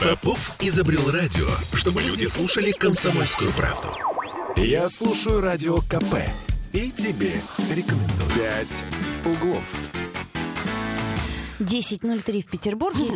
[0.00, 3.88] Попов изобрел радио, чтобы люди слушали комсомольскую правду.
[4.56, 6.14] Я слушаю радио КП
[6.72, 8.30] и тебе рекомендую.
[8.34, 8.82] «Пять
[9.26, 9.78] углов».
[11.58, 13.10] 10.03 в Петербурге.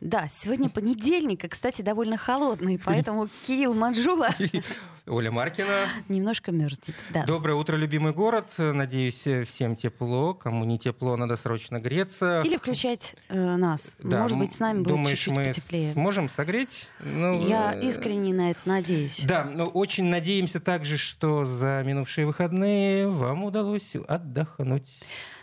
[0.00, 4.28] Да, сегодня понедельник, и, кстати, довольно холодный, поэтому Кирилл Манжула
[5.08, 5.88] Оля Маркина.
[6.08, 6.94] немножко мерзнет.
[7.10, 7.24] Да.
[7.24, 8.46] Доброе утро, любимый город.
[8.58, 10.34] Надеюсь, всем тепло.
[10.34, 12.42] Кому не тепло, надо срочно греться.
[12.44, 13.96] Или включать э, нас.
[13.98, 15.92] Да, Может быть, с нами будет Думаешь, чуть-чуть мы потеплее.
[15.92, 16.88] сможем согреть?
[17.00, 19.24] Ну, Я э, искренне на это надеюсь.
[19.24, 24.88] Да, но очень надеемся также, что за минувшие выходные вам удалось отдохнуть.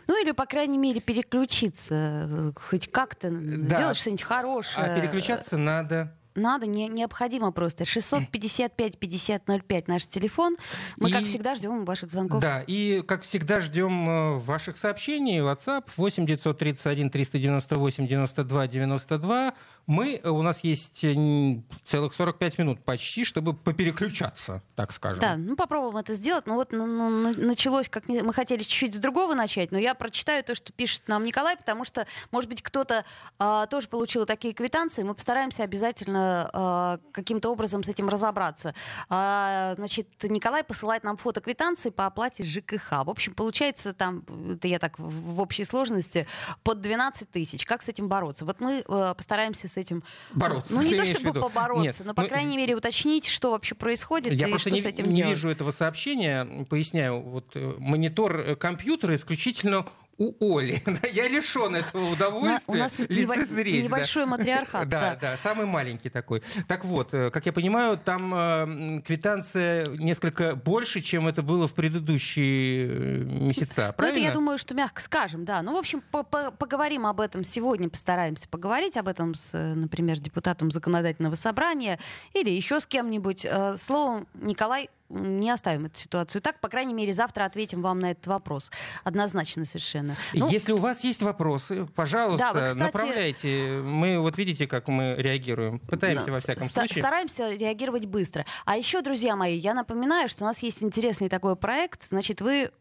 [0.07, 3.75] Ну или, по крайней мере, переключиться, э, хоть как-то Да.
[3.77, 4.85] сделать что-нибудь хорошее.
[4.85, 6.15] А переключаться надо.
[6.35, 7.85] Надо, не, необходимо просто.
[7.85, 10.55] 655-5005 наш телефон.
[10.97, 12.41] Мы, как И- всегда, ждем ваших звонков.
[12.41, 15.39] Да, и, как всегда, ждем э, ваших сообщений.
[15.39, 19.53] WhatsApp 8 931 398 92 92.
[19.87, 25.21] Мы, э, у нас есть э, целых 45 минут почти, чтобы попереключаться, так скажем.
[25.21, 26.47] Да, ну попробуем это сделать.
[26.47, 29.93] Ну вот ну, ну, на- началось, как мы хотели чуть-чуть с другого начать, но я
[29.93, 33.05] прочитаю то, что пишет нам Николай, потому что, может быть, кто-то
[33.37, 35.03] а, тоже получил такие квитанции.
[35.03, 38.73] Мы постараемся обязательно а, каким-то образом с этим разобраться.
[39.09, 43.03] А, значит, Николай посылает нам фото квитанции по оплате ЖКХ.
[43.05, 46.27] В общем, получается там, это я так в, в общей сложности,
[46.63, 47.65] под 12 тысяч.
[47.65, 48.45] Как с этим бороться?
[48.45, 51.41] Вот мы э, постараемся с этим Бороться, Ну, не то чтобы виду?
[51.41, 54.75] побороться, Нет, но, по ну, крайней мере, уточнить, что вообще происходит Я и просто что
[54.75, 55.31] не, с этим не делать.
[55.31, 56.65] вижу этого сообщения.
[56.69, 59.85] Поясняю, вот э, монитор э, компьютера исключительно
[60.17, 60.81] у Оли.
[60.85, 63.81] Да, Я лишен этого удовольствия У нас лицезреть.
[63.81, 63.87] да.
[63.87, 64.87] небольшой матриархат.
[64.89, 65.17] Да, да.
[65.31, 66.41] да, самый маленький такой.
[66.67, 71.73] Так вот, э, как я понимаю, там э, квитанция несколько больше, чем это было в
[71.73, 73.81] предыдущие э, месяца.
[73.81, 74.25] Ну, это Правильно?
[74.27, 75.61] я думаю, что мягко скажем, да.
[75.61, 80.19] Ну, в общем, по- по- поговорим об этом сегодня, постараемся поговорить об этом с, например,
[80.19, 81.99] депутатом законодательного собрания
[82.33, 83.45] или еще с кем-нибудь.
[83.77, 86.59] Словом, Николай, не оставим эту ситуацию так.
[86.59, 88.71] По крайней мере, завтра ответим вам на этот вопрос.
[89.03, 90.15] Однозначно совершенно.
[90.33, 93.81] Ну, Если у вас есть вопросы, пожалуйста, Да, вы, кстати- направляйте.
[93.83, 95.79] Мы вот видите, как мы реагируем.
[95.79, 96.31] Пытаемся Да.
[96.33, 97.03] во всяком Ста- случае.
[97.03, 98.45] Стараемся реагировать быстро.
[98.65, 102.01] А еще, друзья мои, я напоминаю, что у нас есть интересный такой проект.
[102.09, 102.71] Значит, вы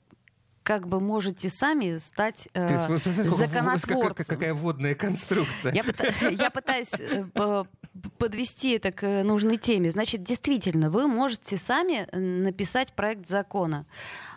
[0.64, 4.14] как бы можете сами стать э, Ты смотри, законотворцем.
[4.14, 5.72] какая, какая водная конструкция.
[5.75, 5.84] Я,
[6.30, 7.69] я пытаюсь э, по-
[8.19, 9.91] подвести это к нужной теме.
[9.91, 13.84] Значит, действительно, вы можете сами э, написать проект закона.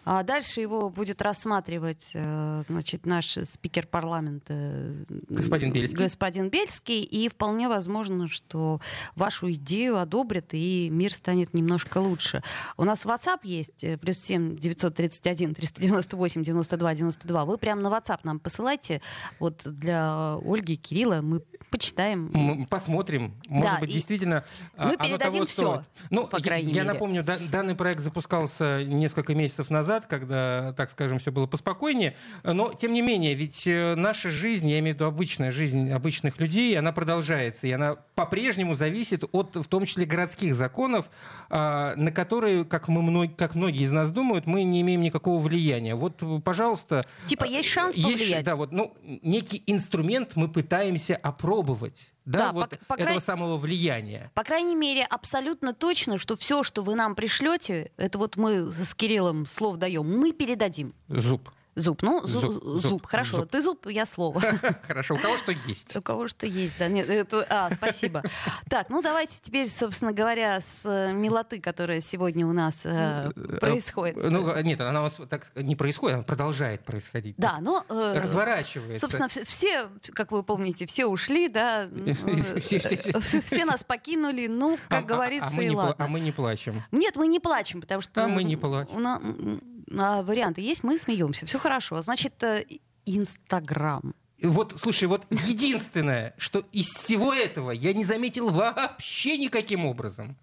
[0.09, 5.97] А дальше его будет рассматривать э, значит, наш спикер парламента э, Господин Бельский.
[5.97, 7.03] господин Бельский.
[7.03, 8.79] И вполне возможно, что
[9.15, 12.41] вашу идею одобрят, и мир станет немножко лучше.
[12.77, 17.43] У нас WhatsApp есть, э, плюс 7 931 398 92 92.
[17.45, 19.01] Вы прямо на WhatsApp нам посылайте.
[19.41, 22.31] Вот для Ольги, Кирилла мы почитаем.
[22.33, 23.33] Мы посмотрим.
[23.49, 24.45] Может Да, быть, и действительно,
[24.77, 25.85] а, мы передадим того всё, стоит.
[26.11, 26.93] Ну, по я- крайней я мере.
[26.93, 32.15] напомню, да- данный проект запускался несколько месяцев назад, когда, так скажем, все было поспокойнее.
[32.43, 36.39] Но, тем не менее, ведь э, наша жизнь, я имею в виду обычная жизнь обычных
[36.39, 37.67] людей, она продолжается.
[37.67, 41.09] И она по-прежнему зависит от, в том числе, городских законов,
[41.49, 45.95] а, на которые, как, мы, как многие из нас думают, мы не имеем никакого влияния.
[45.95, 47.05] Вот, пожалуйста...
[47.25, 48.45] Типа есть шанс Есть, повлиять.
[48.45, 52.11] да, вот, ну, некий инструмент мы пытаемся опробовать.
[52.25, 54.31] Да, Да, вот по- по этого край- самого влияния.
[54.33, 58.93] По крайней мере, абсолютно точно, что все, что вы нам пришлете, это вот мы с
[58.93, 60.93] Кириллом слов даем, мы передадим.
[61.07, 61.49] Зуб.
[61.79, 63.37] Зуб, ну, зу- Зуб, зуб, зуб, хорошо.
[63.37, 63.51] зуб.
[63.51, 64.41] Ты зуб, я слово.
[64.87, 65.95] Хорошо, у кого что есть.
[65.95, 66.87] У кого что есть, да.
[66.87, 68.23] Нет, это- а, спасибо.
[68.67, 73.29] Так, ну давайте теперь, собственно говоря, с э, милоты, которая сегодня у нас э,
[73.61, 74.15] происходит.
[74.27, 77.35] Ну, нет, она у нас так не происходит, она продолжает происходить.
[77.37, 77.85] Да, но...
[77.89, 78.99] э, Разворачивается.
[79.05, 81.83] Собственно, вс- все, как вы помните, все ушли, да.
[82.05, 86.05] э, Все- нас покинули, ну, А- как а- говорится, а и ладно.
[86.05, 86.81] А мы не плачем.
[86.91, 88.25] Нет, мы не плачем, потому что...
[88.25, 89.61] А мы не плачем.
[89.95, 91.45] А, варианты есть, мы смеемся.
[91.45, 92.01] Все хорошо.
[92.01, 92.65] Значит, э,
[93.05, 94.13] Инстаграм.
[94.41, 100.37] Вот, слушай, вот единственное, что из всего этого я не заметил вообще никаким образом.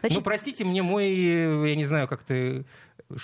[0.00, 2.64] Значит, ну, простите мне мой, я не знаю, как ты...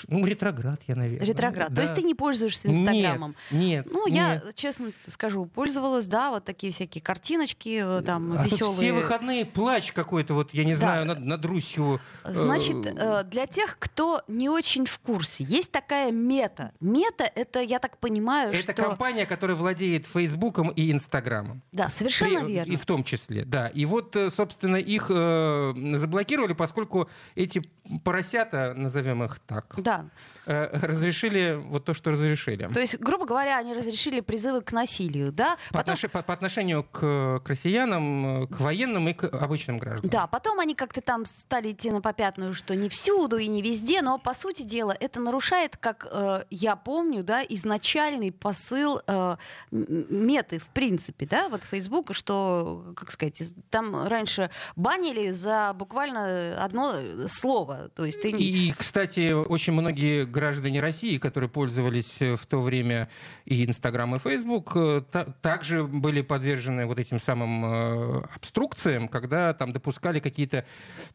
[0.09, 1.27] Ну, ретроград я, наверное.
[1.27, 1.69] ретроград.
[1.69, 1.83] То Да.
[1.83, 3.35] есть ты не пользуешься Инстаграмом?
[3.51, 3.89] Нет, нет.
[3.93, 4.55] Ну, я, нет.
[4.55, 8.75] честно скажу, пользовалась, да, вот такие всякие картиночки, э, там, А веселые.
[8.77, 10.79] все выходные плач какой-то, вот, я не Да.
[10.79, 12.01] знаю, над, над Русью.
[12.25, 16.73] э, Значит, э, для тех, кто не очень в курсе, есть такая мета.
[16.81, 18.75] Мета— это, я так понимаю, Это что...
[18.75, 21.63] компания, которая владеет Фейсбуком и Инстаграмом.
[21.73, 22.73] Да, совершенно При- верно.
[22.73, 23.69] И в том числе, да.
[23.69, 27.63] И вот, собственно, их э, заблокировали, поскольку эти
[28.05, 29.85] поросята, назовем их так, так.
[29.85, 30.05] Да.
[30.45, 32.69] Э, разрешили вот то, что разрешили.
[32.73, 35.57] То есть, грубо говоря, они разрешили призывы к насилию, да?
[35.71, 35.95] По, потом...
[35.95, 36.11] отнош...
[36.11, 40.11] по, по отношению к, к россиянам, к военным и к обычным гражданам.
[40.11, 44.03] Да, потом они как-то там стали идти на попятную, что не всюду и не везде,
[44.03, 49.37] но, по сути дела, это нарушает, как э, я помню, да, изначальный посыл э,
[49.71, 56.95] меты, в принципе, да, вот Фейсбука, что, как сказать, там раньше банили за буквально одно
[57.29, 57.91] слово.
[57.95, 58.31] То есть ты...
[58.31, 63.09] И, кстати, очень многие граждане России, которые пользовались э, в то время
[63.45, 65.03] и Инстаграм, и Фейсбук, э,
[65.41, 70.65] также были подвержены вот этим самым э, обструкциям, когда там допускали какие-то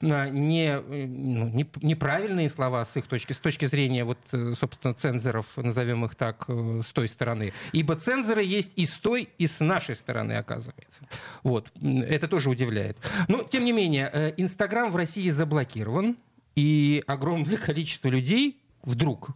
[0.02, 6.06] не, ну, не, неправильные слова с их точки, с точки зрения вот, собственно, цензоров, назовем
[6.06, 7.54] их так, с той стороны.
[7.72, 11.08] Ибо цензоры есть и с той, и с нашей стороны, оказывается.
[11.44, 11.72] Вот.
[11.82, 12.98] Это тоже удивляет.
[13.28, 16.18] Но, тем не менее, Инстаграм в России заблокирован,
[16.58, 19.30] и огромное количество людей вдруг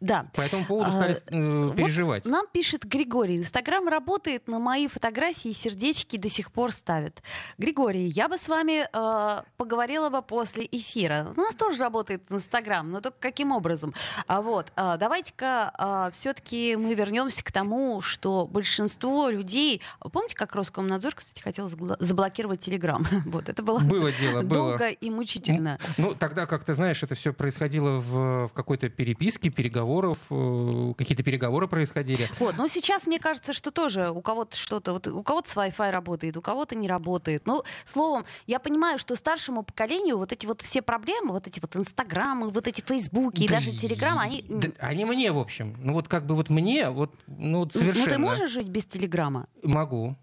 [0.00, 0.26] да.
[0.34, 2.24] По этому поводу стали а, переживать.
[2.24, 3.36] Вот нам пишет Григорий.
[3.36, 7.22] Инстаграм работает, на мои фотографии сердечки до сих пор ставят.
[7.58, 11.32] Григорий, я бы с вами э, поговорила бы после эфира.
[11.36, 13.92] У нас тоже работает Инстаграм, но только каким образом?
[14.28, 15.72] А вот, э, давайте-ка
[16.08, 19.82] э, все-таки мы вернемся к тому, что большинство людей...
[20.12, 23.04] Помните, как Роскомнадзор, кстати, хотел заблокировать Телеграм?
[23.26, 24.88] вот, это было, было дело, долго было.
[24.88, 25.78] и мучительно.
[25.96, 30.94] Ну, тогда, как ты знаешь, это все происходило в, в какой-то переписке, переговорах переговоров, э,
[30.96, 32.28] какие-то переговоры происходили.
[32.38, 35.90] Вот, но сейчас мне кажется, что тоже у кого-то что-то, вот у кого-то с Wi-Fi
[35.90, 37.46] работает, у кого-то не работает.
[37.46, 41.74] Ну, словом, я понимаю, что старшему поколению вот эти вот все проблемы, вот эти вот
[41.76, 44.44] Инстаграмы, вот эти Фейсбуки и даже Телеграмы, они...
[44.48, 45.76] Да, они мне, в общем.
[45.82, 48.04] Ну вот как бы вот мне, вот, ну совершенно...
[48.04, 49.46] Ну ты можешь жить без Телеграма?
[49.62, 50.16] Могу.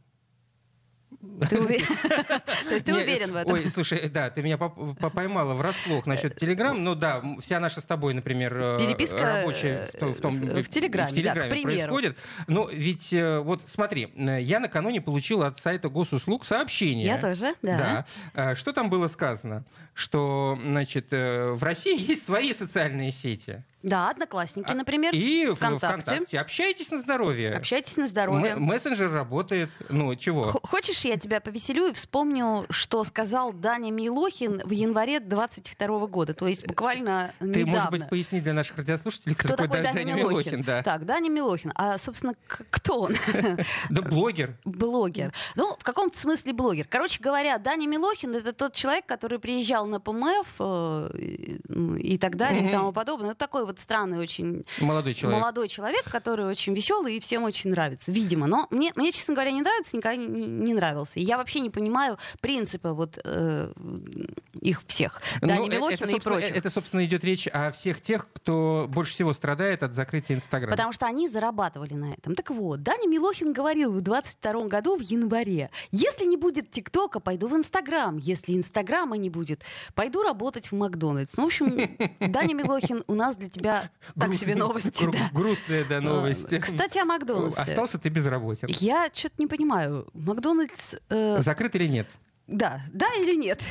[1.49, 1.85] Ты уверен?
[2.67, 3.53] То есть ты уверен в этом?
[3.53, 6.81] Ой, слушай, да, ты меня поймала врасплох насчет Телеграм.
[6.81, 12.17] Ну да, вся наша с тобой, например, э, Переписка рабочая в, том, в Телеграме, происходит.
[12.47, 17.05] Но ведь э, вот смотри, я накануне получил от сайта госуслуг сообщение.
[17.05, 17.77] Я тоже, да.
[17.77, 18.51] Да.
[18.51, 19.65] Э, что там было сказано?
[19.93, 23.63] Что, значит, в России есть свои социальные сети.
[23.85, 25.13] Да, одноклассники, а, например.
[25.13, 26.01] И ВКонтакте.
[26.11, 26.39] ВКонтакте.
[26.39, 27.53] Общайтесь на здоровье.
[27.55, 28.51] Общайтесь на здоровье.
[28.53, 29.69] М- мессенджер работает.
[29.89, 30.43] Ну, чего?
[30.47, 36.33] Х- хочешь, я тебя повеселю и вспомню, что сказал Даня Милохин в январе 22 года,
[36.33, 37.71] то есть буквально Ты, недавно.
[37.71, 40.29] может быть, поясни для наших радиослушателей, кто, кто такой, такой Даня, Даня Милохин?
[40.31, 40.81] Милохин да.
[40.83, 41.71] Так, Даня Милохин.
[41.75, 43.13] А, собственно, кто он?
[43.91, 44.57] Да блогер.
[44.65, 45.31] Блогер.
[45.55, 46.87] Ну, в каком-то смысле блогер.
[46.89, 51.09] Короче говоря, Даня Милохин— это тот человек, который приезжал на ПМФ э,
[51.99, 53.31] и так далее и тому подобное.
[53.31, 55.41] Это такой вот странный очень молодой человек.
[55.41, 58.47] молодой человек, который очень веселый и всем очень нравится, видимо.
[58.47, 61.19] Но мне, мне честно говоря, не нравится, никогда не, не нравился.
[61.19, 63.71] И я вообще не понимаю принципа вот э,
[64.61, 65.21] их всех.
[65.41, 66.55] Ну, Дани Милохина это, и прочих.
[66.55, 70.71] Это, собственно, идет речь о всех тех, кто больше всего страдает от закрытия Инстаграма.
[70.71, 72.35] Потому что они зарабатывали на этом.
[72.35, 77.47] Так вот, Даня Милохин говорил в 22 году в январе, если не будет ТикТока, пойду
[77.47, 78.17] в Инстаграм.
[78.17, 79.63] Если Инстаграма не будет,
[79.93, 81.37] пойду работать в Макдональдс.
[81.37, 83.64] Ну, в общем, Даня Милохин, у нас для тебя
[84.19, 85.09] так себе новости.
[85.11, 85.29] да.
[85.33, 86.57] Грустные, да, новости.
[86.59, 87.61] Кстати, о Макдональдсе.
[87.61, 88.67] Остался ты безработен.
[88.69, 90.07] Я что-то не понимаю.
[90.13, 90.95] Макдональдс...
[91.09, 91.41] Э...
[91.41, 92.07] Закрыт или нет?
[92.47, 93.63] Да, да или нет?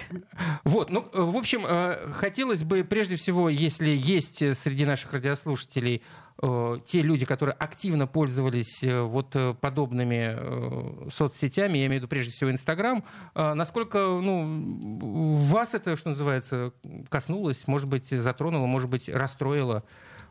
[0.65, 5.97] Вот, ну, э, в общем, э, хотелось бы прежде всего, если есть среди наших радиослушателей
[5.97, 6.01] э,
[6.41, 13.05] те люди, которые активно пользовались вот подобными соцсетями, я имею в виду прежде всего Инстаграм,
[13.35, 16.73] насколько ну, вас это, что называется,
[17.09, 19.85] коснулось, может быть, затронуло, может быть, расстроило?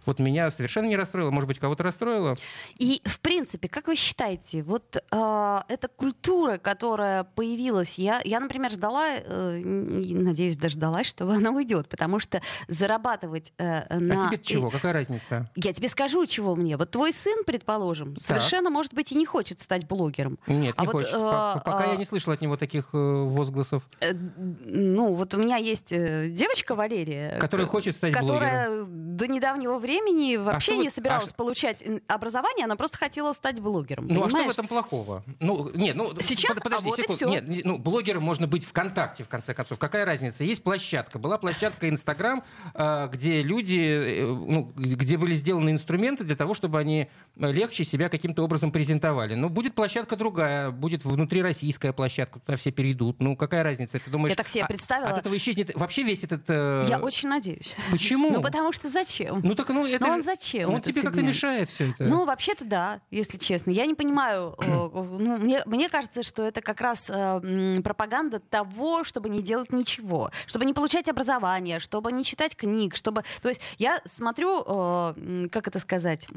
[0.05, 2.35] Вот меня совершенно не расстроило, может быть, кого-то расстроило.
[2.77, 8.71] И, в принципе, как вы считаете, вот э, эта культура, которая появилась, я, я например,
[8.71, 14.25] ждала, э, надеюсь, дождалась, что она уйдет, потому что зарабатывать э, на...
[14.25, 14.69] А тебе чего?
[14.69, 15.49] Какая разница?
[15.55, 16.77] Я тебе скажу, чего мне.
[16.77, 18.23] Вот твой сын, предположим, так.
[18.23, 20.37] совершенно, может быть, и не хочет стать блогером.
[20.47, 21.13] Нет, а не вот, хочет.
[21.13, 23.87] Э, Пока э, я не слышала от него таких э, возгласов.
[23.99, 29.17] Э, ну, вот у меня есть э, девочка Валерия, которая хочет стать которая блогером.
[29.17, 33.33] до недавнего времени времени а вообще а не собиралась а получать образование, она просто хотела
[33.33, 34.07] стать блогером.
[34.07, 34.33] Ну понимаешь?
[34.33, 35.23] а что в этом плохого?
[35.39, 37.29] Ну, нет, ну, Сейчас, подожди а вот секунду.
[37.29, 39.79] Нет, ну, блогером можно быть ВКонтакте, в конце концов.
[39.79, 40.43] Какая разница?
[40.43, 41.19] Есть площадка.
[41.19, 46.79] Была площадка Инстаграм, а, где люди, э, ну, где были сделаны инструменты для того, чтобы
[46.79, 49.35] они легче себя каким-то образом презентовали.
[49.35, 53.19] Но будет площадка другая, будет внутрироссийская площадка, туда все перейдут.
[53.19, 53.99] Ну, какая разница?
[53.99, 55.09] Ты думаешь, Я так себе представила.
[55.09, 56.43] От этого исчезнет вообще весь этот...
[56.47, 56.85] Э...
[56.87, 57.75] Я очень надеюсь.
[57.91, 58.31] Почему?
[58.31, 59.41] Ну, потому что зачем?
[59.43, 60.73] Ну, так, ну, ну, это Но он зачем?
[60.73, 62.05] Он тебе как-то мешает все это.
[62.05, 63.71] Ну, вообще-то да, если честно.
[63.71, 69.03] Я не понимаю, э, ну, мне, мне кажется, что это как раз э, пропаганда того,
[69.03, 73.23] чтобы не делать ничего, чтобы не получать образование, чтобы не читать книг, чтобы...
[73.41, 76.27] То есть я смотрю, э, как это сказать,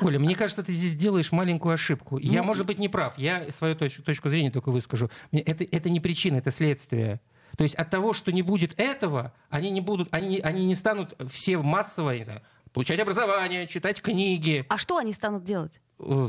[0.00, 2.18] Оля, мне кажется, ты здесь делаешь маленькую ошибку.
[2.18, 3.18] Я, Ну, может быть, не прав.
[3.18, 5.10] Я свою точ- точку зрения только выскажу.
[5.32, 7.20] Это, это не причина, это следствие.
[7.58, 11.16] То есть от того, что не будет этого, они не будут, они, они не станут
[11.28, 12.40] все массово, не знаю,
[12.72, 14.64] получать образование, читать книги.
[14.68, 15.80] а что они станут делать?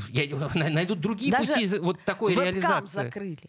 [0.10, 2.94] Я- на- найдут другие Даже пути вот такой реализации.
[3.04, 3.44] закрыли.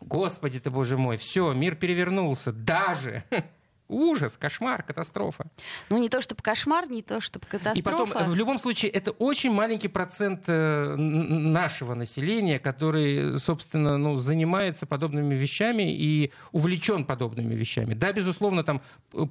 [0.00, 2.52] Господи ты, боже мой, все, мир перевернулся.
[2.52, 3.24] Даже.
[3.88, 5.46] Ужас, кошмар, катастрофа.
[5.88, 7.78] Ну, не то чтобы кошмар, не то чтобы катастрофа.
[7.78, 14.16] И потом, в любом случае, это очень маленький процент э, нашего населения, который, собственно, ну,
[14.16, 17.94] занимается подобными вещами и увлечен подобными вещами.
[17.94, 18.82] Да, безусловно, там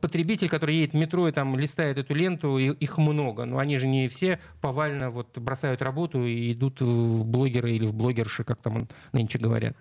[0.02, 3.88] потребитель, который едет в метро и там листает эту ленту, их много, но они же
[3.88, 8.88] не все повально вот бросают работу и идут в блогеры или в блогерши, как там
[9.12, 9.76] нынче говорят.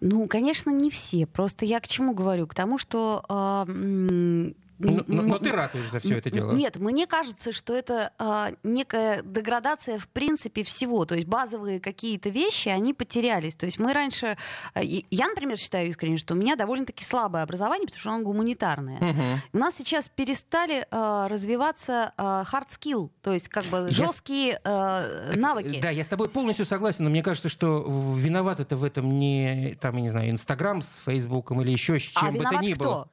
[0.00, 1.26] Ну, конечно, не все.
[1.26, 2.46] Просто я к чему говорю?
[2.46, 3.24] К тому, что...
[3.28, 6.52] м, Но, но- но м, ты ратуешь за все это дело.
[6.52, 11.04] Нет, мне кажется, что это а, некая деградация в принципе всего.
[11.04, 13.54] То есть базовые какие-то вещи, они потерялись.
[13.54, 14.36] То есть мы раньше...
[14.74, 18.24] а, и- Я, например, считаю искренне, что у меня довольно-таки слабое образование, потому что оно
[18.24, 18.98] гуманитарное.
[19.00, 19.42] Мгм.
[19.52, 24.60] У нас сейчас перестали а, развиваться а, hard skill, то есть как бы Я жесткие
[24.64, 25.80] а, Так, навыки.
[25.80, 27.84] Да, я с тобой полностью согласен, но мне кажется, что
[28.16, 32.02] виноват это в этом не, там, я не знаю, Инстаграм с Фейсбуком или еще с
[32.02, 32.84] чем а бы то ни кто?
[32.84, 33.08] было.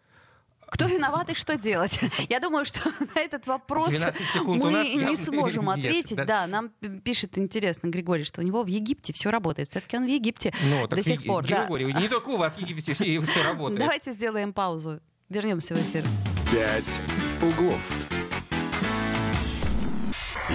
[0.70, 2.00] Кто виноват и что делать?
[2.30, 2.82] Я думаю, что
[3.16, 6.18] на этот вопрос 12 секунд у мы нас не сможем нет, ответить.
[6.18, 6.26] да.
[6.26, 6.70] Да, нам
[7.04, 9.70] пишет интересно Григорий, что у него в Египте все работает.
[9.70, 11.48] Все-таки он в Египте Ну, до сих и- пор.
[11.48, 11.62] да.
[11.62, 13.80] Григорий, не только у вас в Египте все работает.
[13.80, 15.00] Давайте сделаем паузу.
[15.30, 16.04] Вернемся в эфир.
[16.52, 17.02] «Пять
[17.42, 18.08] углов».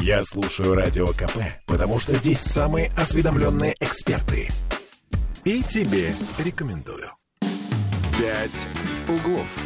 [0.00, 4.48] Я слушаю Радио КП, потому что здесь самые осведомленные эксперты.
[5.44, 7.10] И тебе рекомендую.
[8.18, 8.66] «Пять
[9.08, 9.60] углов».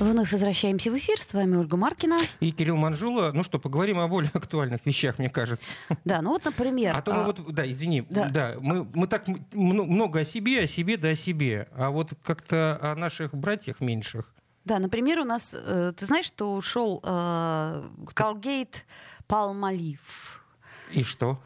[0.00, 1.20] Вновь возвращаемся в эфир.
[1.20, 2.16] С вами Ольга Маркина.
[2.40, 3.32] И Кирилл Манжула.
[3.34, 5.72] Ну что, поговорим о более актуальных вещах, мне кажется.
[6.06, 6.96] Да, ну вот, например...
[6.96, 8.30] А то мы а, вот, да, извини, да.
[8.30, 12.78] да, мы, мы так много о себе, о себе, да о себе, а вот как-то
[12.80, 14.32] о наших братьях меньших.
[14.64, 15.52] Да, например, у нас...
[15.52, 17.82] э, ты знаешь, что ушел э,
[18.14, 18.86] Колгейт
[19.26, 20.42] Палмолив?
[20.92, 21.38] И что?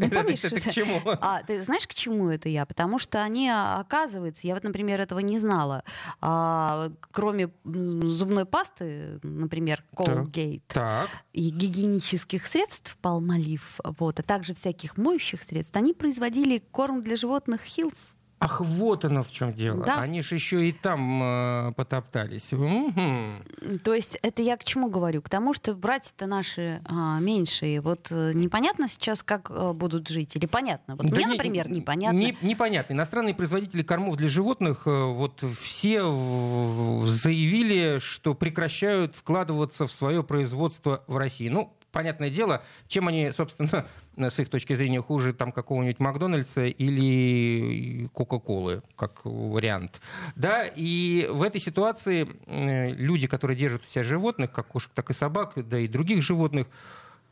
[0.00, 1.00] Ну, Это- помнишь, это к это- чему?
[1.04, 2.64] А ты знаешь, к чему это я?
[2.64, 5.84] Потому что они, а, оказывается, я вот, например, этого не знала.
[6.22, 11.10] А, кроме зубной пасты, например, Colgate, Так.
[11.34, 17.60] и гигиенических средств Palmolive, вот, а также всяких моющих средств, они производили корм для животных
[17.66, 18.14] Hills.
[18.42, 19.84] Ах, вот оно в чем дело.
[19.84, 19.96] Да.
[20.00, 22.52] Они же еще и там э, потоптались.
[22.52, 23.42] Мгм.
[23.84, 25.20] То есть это я к чему говорю?
[25.20, 27.82] К тому, что братья-то наши а, меньшие.
[27.82, 30.36] Вот э, непонятно сейчас, как э, будут жить?
[30.36, 30.96] Или понятно?
[30.96, 32.16] Вот Да мне, не- например, непонятно.
[32.16, 32.94] не- непонятно.
[32.94, 40.24] Иностранные производители кормов для животных э, вот все в- заявили, что прекращают вкладываться в свое
[40.24, 41.50] производство в России.
[41.50, 48.08] Ну, понятное дело, чем они, собственно, с их точки зрения хуже там какого-нибудь Макдональдса или
[48.12, 50.00] Кока-Колы, как вариант.
[50.36, 55.10] Да, и в этой ситуации э, люди, которые держат у себя животных, как кошек, так
[55.10, 56.66] и собак, да и других животных,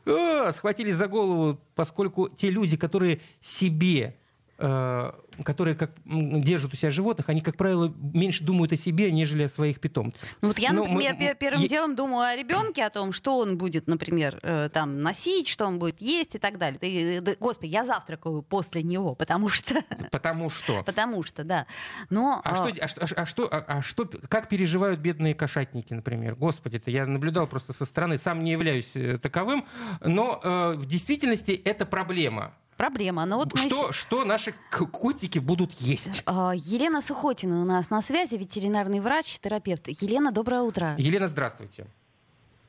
[0.05, 4.15] а, схватились за голову, поскольку те люди, которые себе,
[4.57, 5.11] э,
[5.43, 9.49] которые как, держат у себя животных, они, как правило, меньше думают о себе, нежели о
[9.49, 10.27] своих питомцах.
[10.41, 13.37] Ну, вот я, например, мы- пе- первым я- делом думаю о ребенке, о том, что
[13.39, 16.79] он будет, например, э, там носить, что он будет есть и так далее.
[16.79, 19.75] Ты- да, господи, я завтракаю после него, потому что,
[20.11, 20.83] Потому что...
[20.83, 21.65] потому что, да.
[22.09, 22.55] Но А, а,
[22.87, 26.35] что, а, а что, а, а что, как переживают бедные кошатники, например?
[26.35, 29.65] Господи, это я наблюдал просто со стороны, сам не являюсь э, таковым,
[30.01, 32.53] но э, в действительности это проблема.
[32.79, 33.25] Проблема.
[33.25, 36.23] Но вот мы Что, что наши котики будут есть?
[36.25, 39.89] А, Елена Сухотина у нас на связи, ветеринарный врач, терапевт.
[39.89, 40.95] Елена, доброе утро.
[40.97, 41.87] Елена, здравствуйте.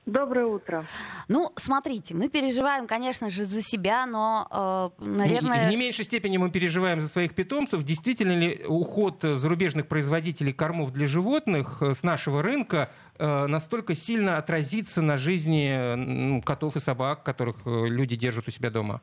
[0.06, 0.84] Доброе утро.
[1.28, 5.68] Ну, смотрите, мы переживаем, конечно же, за себя, но, э, наверное...
[5.68, 7.84] В не меньшей степени мы переживаем за своих питомцев.
[7.84, 13.94] Действительно ли уход э, зарубежных производителей кормов для животных э, с нашего рынка э, настолько
[13.94, 19.02] сильно отразится на жизни ну, котов и собак, которых э, люди держат у себя дома?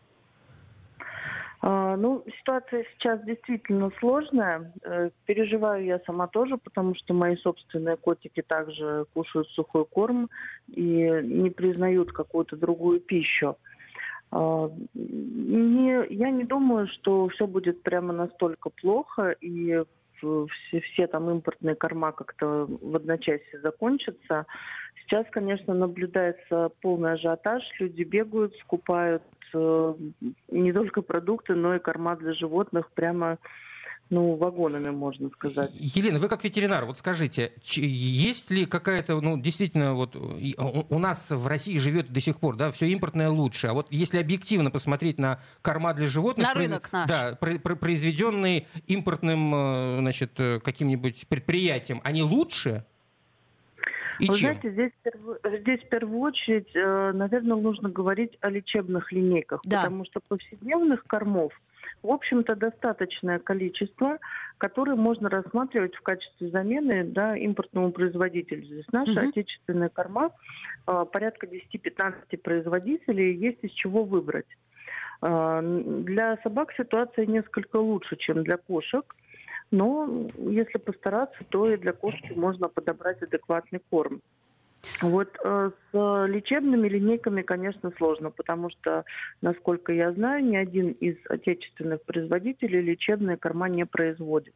[1.62, 4.72] А, Ну, ситуация сейчас действительно сложная.
[4.84, 10.30] Э, Переживаю я сама тоже, потому что мои собственные котики также кушают сухой корм
[10.68, 13.58] и не признают какую-то другую пищу.
[14.32, 19.84] А, Не, я не думаю, что все будет прямо настолько плохо, и
[20.19, 24.45] все, все там импортные корма как-то в одночасье закончатся.
[25.01, 27.63] Сейчас, конечно, наблюдается полный ажиотаж.
[27.79, 29.93] Люди бегают, скупают э,
[30.50, 33.38] не только продукты, но и корма для животных прямо
[34.10, 35.72] ну, вагонами, можно сказать.
[35.74, 41.48] Елена, вы как ветеринар, вот скажите, есть ли какая-то, ну, действительно, вот у нас в
[41.48, 45.40] России живет до сих пор, да, все импортное лучше, а вот если объективно посмотреть на
[45.62, 46.48] корма для животных...
[46.48, 47.08] На рынок наш.
[47.08, 52.86] Да, произведенные импортным, э, значит, э, каким-нибудь предприятием, они лучше?
[54.20, 54.60] И Вы чем?
[54.60, 59.84] знаете, здесь, здесь в первую очередь, э, наверное, нужно говорить о лечебных линейках, да.
[59.84, 61.54] потому что повседневных кормов
[62.04, 64.18] в общем-то, достаточное количество,
[64.58, 68.63] которые можно рассматривать в качестве замены да, импортному производителю.
[68.63, 69.30] Здесь наши угу.
[69.30, 70.32] отечественные корма,
[70.86, 74.48] а, порядка 10-15 производителей, есть из чего выбрать.
[75.22, 79.16] А, для собак ситуация несколько лучше, чем для кошек.
[79.70, 84.22] Но если постараться, то и для кошки можно подобрать адекватный корм.
[85.01, 89.06] Вот э, с лечебными линейками, конечно, сложно, потому что,
[89.41, 94.53] насколько я знаю, ни один из отечественных производителей лечебные корма не производит.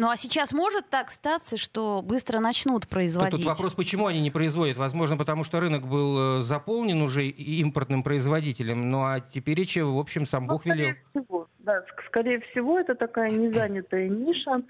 [0.00, 3.32] Ну а сейчас может так статься, что быстро начнут производить?
[3.32, 4.78] Тут, тут вопрос, почему они не производят.
[4.78, 8.90] Возможно, потому что рынок был э, заполнен уже импортным производителем.
[8.90, 10.94] Ну а теперь, в общем, сам ну, Бог велел.
[11.10, 14.62] Всего, да, скорее всего, это такая незанятая ниша.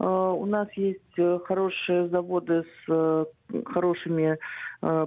[0.00, 3.24] Э, у нас есть э, хорошие заводы с э,
[3.66, 4.38] хорошими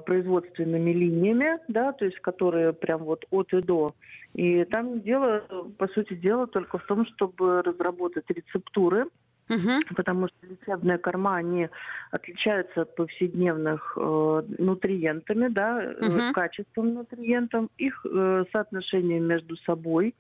[0.06, 3.96] производственными линиями, да, то есть которые прям вот от и до.
[4.36, 5.40] И там дело,
[5.80, 9.08] по сути дела, только в том, чтобы разработать рецептуры,
[9.50, 9.96] Угу.
[9.96, 11.68] Потому что лечебные корма, они
[12.12, 16.34] отличаются от повседневных э, нутриентами, да, угу.
[16.34, 20.16] качеством нутриентов, их э, соотношением между собой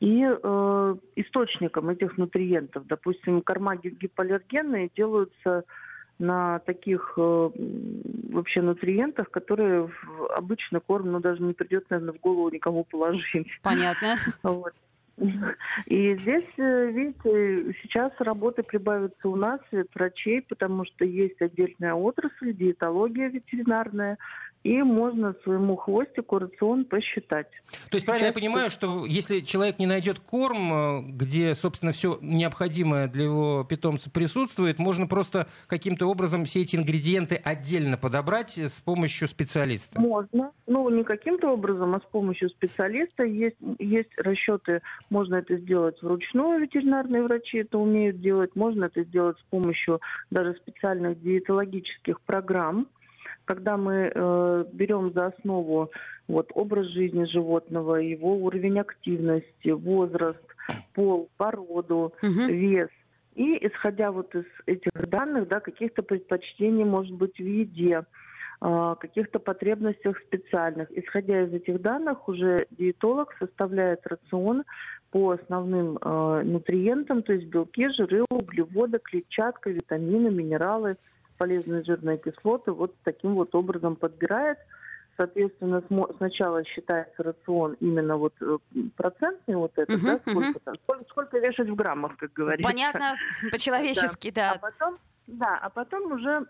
[0.00, 2.86] и э, источником этих нутриентов.
[2.86, 5.64] Допустим, корма гипоаллергенные делаются
[6.18, 7.50] на таких э,
[8.30, 13.48] вообще нутриентах, которые в обычный корм ну, даже не придет, наверное, в голову никому положить.
[13.62, 14.16] Понятно.
[14.42, 14.72] Вот.
[15.86, 19.60] И здесь, э, видите, сейчас работы прибавятся у нас,
[19.94, 24.16] врачей, потому что есть отдельная отрасль, диетология ветеринарная,
[24.68, 27.46] и можно своему хвостику рацион посчитать.
[27.90, 32.18] То есть правильно я понимаю, что если человек не найдет корм, э, где, собственно, все
[32.20, 38.78] необходимое для его питомца присутствует, можно просто каким-то образом все эти ингредиенты отдельно подобрать с
[38.80, 39.98] помощью специалиста?
[39.98, 40.52] Можно.
[40.66, 43.24] Ну, не каким-то образом, а с помощью специалиста.
[43.24, 49.38] Есть, есть расчеты, можно это сделать вручную, ветеринарные врачи это умеют делать, можно это сделать
[49.38, 50.00] с помощью
[50.30, 52.86] даже специальных диетологических программ
[53.48, 55.90] когда мы э, берем за основу
[56.28, 60.44] вот, образ жизни животного, его уровень активности, возраст,
[60.92, 62.46] пол, породу, угу.
[62.46, 62.90] вес,
[63.36, 68.04] и исходя вот из этих данных, да, каких-то предпочтений, может быть, в еде,
[68.60, 70.90] э, каких-то потребностях специальных.
[70.90, 74.64] Исходя из этих данных, уже диетолог составляет рацион
[75.10, 80.98] по основным э, нутриентам, то есть белки, жиры, углеводы, клетчатка, витамины, минералы–
[81.38, 84.58] полезные жирные кислоты вот таким вот образом подбирает.
[85.16, 85.82] Соответственно,
[86.18, 88.58] сначала считается рацион именно вот э,
[88.96, 90.78] процентный вот этот, uh-huh, да, сколько, uh-huh.
[90.84, 92.70] сколько, сколько вешать в граммах, как говорится.
[92.70, 93.16] Понятно,
[93.50, 94.52] по-человечески, да.
[94.52, 94.54] да.
[94.54, 96.46] А потом, да, а потом уже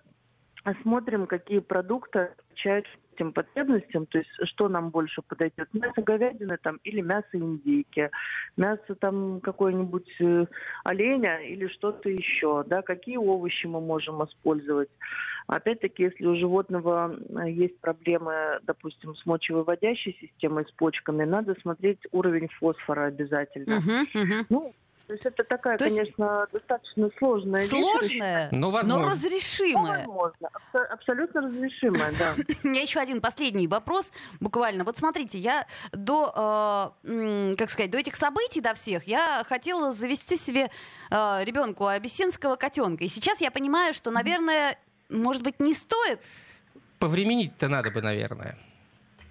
[0.83, 2.87] смотрим, какие продукты отвечают
[3.19, 8.11] этим потребностям, то есть что нам больше подойдет, мясо говядины там или мясо индейки,
[8.57, 10.47] мясо там какой-нибудь э,
[10.85, 14.89] оленя или что-то еще, да, какие овощи мы можем использовать.
[15.47, 22.01] Опять-таки, если у животного э, есть проблемы, допустим, с мочевыводящей системой, с почками, надо смотреть
[22.13, 23.81] уровень фосфора обязательно.
[23.81, 24.45] Uh-huh, uh-huh.
[24.51, 24.75] Ну,
[25.09, 26.53] то есть это такая, То конечно, есть...
[26.53, 30.05] достаточно сложная Сложная, но, но разрешимая.
[30.05, 30.51] Ну, возможно.
[30.91, 32.35] Абсолютно разрешимая, да.
[32.63, 34.85] У меня еще один последний вопрос, буквально.
[34.85, 40.37] Вот смотрите, я до, э, как сказать, до этих событий, до всех, я хотела завести
[40.37, 40.71] себе
[41.11, 43.05] э, ребенку абиссинского котенка.
[43.05, 46.21] И сейчас я понимаю, что, наверное, может быть, не стоит.
[46.99, 48.59] Повременить-то надо бы, наверное.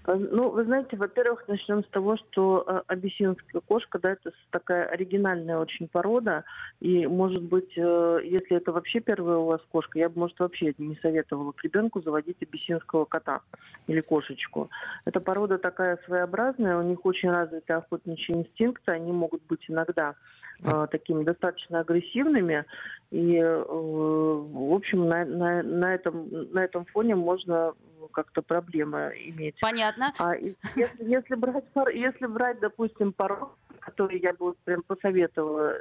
[0.08, 4.86] А, ну, вы знаете, во-первых, начнем с того, что э, абиссинская кошка, да, это такая
[4.86, 6.46] оригинальная очень порода,
[6.80, 10.74] и, может быть, э, если это вообще первая у вас кошка, я бы, может, вообще
[10.78, 13.42] не советовала к ребенку заводить абиссинского кота
[13.88, 14.70] или кошечку.
[15.04, 20.16] Эта порода такая своеобразная, у них очень развиты охотничьи инстинкты, они могут быть иногда
[20.64, 22.66] э, такими достаточно агрессивными,
[23.12, 27.74] и, э, в общем, на, на, на, этом, на этом фоне можно
[28.12, 29.56] как-то проблемы иметь.
[29.62, 30.14] Понятно.
[30.20, 35.76] А если, если, брать, если брать, допустим, порог, который я бы прям посоветовала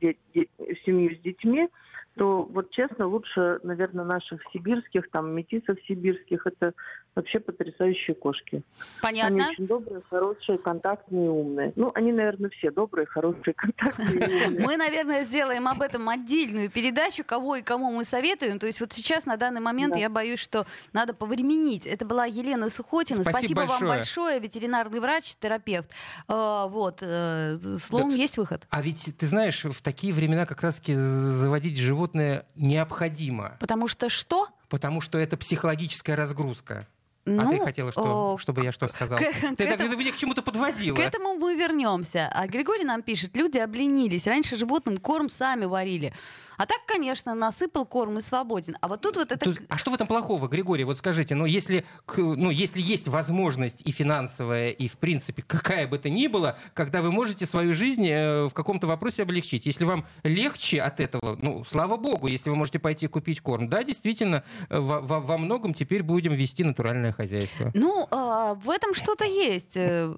[0.00, 1.68] семью с детьми,
[2.16, 6.74] то вот честно, лучше, наверное, наших сибирских, там, метисов сибирских, это
[7.18, 8.62] вообще потрясающие кошки.
[9.02, 9.44] Понятно.
[9.44, 11.72] Они очень добрые, хорошие, контактные, умные.
[11.74, 14.50] Ну, они, наверное, все добрые, хорошие, контактные.
[14.50, 18.60] Мы, наверное, сделаем об этом отдельную передачу, кого и кому мы советуем.
[18.60, 19.98] То есть вот сейчас, на данный момент, да.
[19.98, 21.86] я боюсь, что надо повременить.
[21.86, 23.22] Это была Елена Сухотина.
[23.22, 23.80] Спасибо, Спасибо большое.
[23.80, 25.90] вам большое, ветеринарный врач, терапевт.
[26.28, 28.16] А, вот, э, словом, да.
[28.16, 28.64] есть выход.
[28.70, 33.56] А ведь, ты знаешь, в такие времена как раз-таки заводить животное необходимо.
[33.58, 34.46] Потому что что?
[34.68, 36.86] Потому что это психологическая разгрузка.
[37.36, 39.18] Ну, а ты хотела, что, о, чтобы я что сказал?
[39.18, 39.22] К,
[39.56, 40.96] ты к этому, меня к чему-то подводила.
[40.96, 42.30] К этому мы вернемся.
[42.34, 44.26] А Григорий нам пишет, люди обленились.
[44.26, 46.12] Раньше животным корм сами варили.
[46.58, 48.76] А так, конечно, насыпал корм и свободен.
[48.80, 49.44] А вот тут вот это...
[49.44, 50.82] Тут, а что в этом плохого, Григорий?
[50.82, 55.98] Вот скажите, ну если, ну если есть возможность и финансовая, и в принципе какая бы
[55.98, 59.66] то ни была, когда вы можете свою жизнь э, в каком-то вопросе облегчить.
[59.66, 63.68] Если вам легче от этого, ну, слава богу, если вы можете пойти купить корм.
[63.68, 67.70] Да, действительно, э, во, во, во многом теперь будем вести натуральное хозяйство.
[67.74, 69.76] Ну, э, в этом что-то есть.
[69.76, 70.12] Э,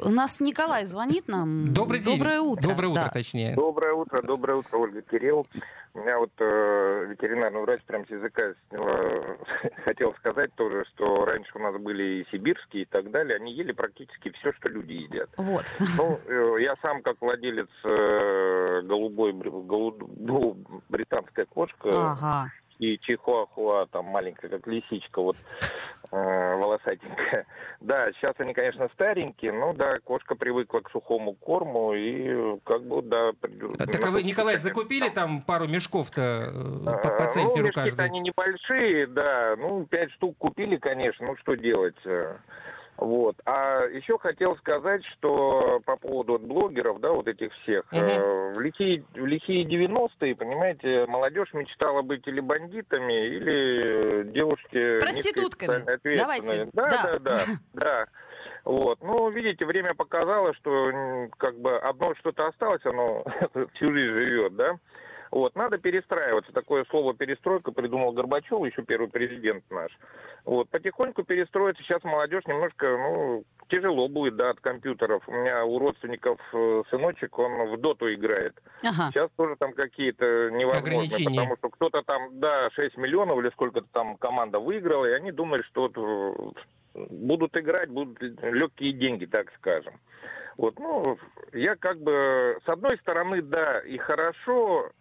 [0.00, 1.72] у нас Николай звонит нам.
[1.72, 2.16] Добрый день.
[2.16, 2.68] Доброе утро.
[2.68, 3.10] Доброе утро, да.
[3.10, 3.54] точнее.
[3.54, 5.46] Доброе утро, доброе утро, Ольга Кирилл.
[5.94, 9.36] У меня вот э, ветеринарный врач прям с языка сняла,
[9.84, 13.70] хотел сказать тоже, что раньше у нас были и сибирские и так далее, они ели
[13.70, 15.30] практически все, что люди едят.
[15.36, 15.64] Вот.
[15.96, 20.56] Ну, э, я сам как владелец э, голубой, голуб, ну,
[20.88, 25.36] британская кошка, ага и чихуахуа, там маленькая, как лисичка, вот
[26.10, 27.46] э, волосатенькая.
[27.80, 33.02] Да, сейчас они, конечно, старенькие, но да, кошка привыкла к сухому корму и как бы,
[33.02, 33.32] да...
[33.78, 38.04] А, так а вы, Николай, закупили там пару мешков-то э, по, по центнеру ну, каждый?
[38.04, 41.96] они небольшие, да, ну, пять штук купили, конечно, ну, что делать?
[42.96, 43.36] Вот.
[43.44, 48.00] А еще хотел сказать, что по поводу блогеров, да, вот этих всех, угу.
[48.00, 55.00] э, в, лихие, в лихие 90-е, понимаете, молодежь мечтала быть или бандитами, или девушки...
[55.00, 55.84] Проститутками.
[56.16, 56.68] Давайте.
[56.72, 57.40] Да, да, да, да,
[57.74, 58.06] да.
[58.64, 58.98] Вот.
[59.02, 63.24] Ну, видите, время показало, что как бы одно что-то осталось, оно
[63.74, 64.78] всю жизнь живет, да.
[65.34, 66.52] Вот, надо перестраиваться.
[66.52, 69.90] Такое слово перестройка придумал Горбачев, еще первый президент наш.
[70.44, 71.82] Вот, потихоньку перестроиться.
[71.82, 75.24] Сейчас молодежь немножко, ну, тяжело будет, да, от компьютеров.
[75.26, 78.54] У меня у родственников э, сыночек, он в доту играет.
[78.84, 79.10] Ага.
[79.10, 84.16] Сейчас тоже там какие-то невозможные, потому что кто-то там, да, 6 миллионов или сколько-то там
[84.18, 89.94] команда выиграла, и они думают, что вот э, будут играть, будут легкие деньги, так скажем.
[90.56, 91.18] Вот, ну,
[91.52, 94.92] я как бы, с одной стороны, да, и хорошо,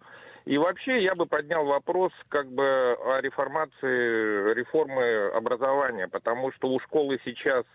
[0.45, 6.79] и вообще я бы поднял вопрос как бы о реформации, реформы образования, потому что у
[6.79, 7.65] школы сейчас